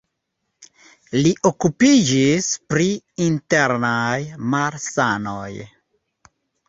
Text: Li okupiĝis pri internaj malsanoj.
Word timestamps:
Li 1.25 1.33
okupiĝis 1.49 2.49
pri 2.73 2.87
internaj 3.29 4.17
malsanoj. 4.55 5.51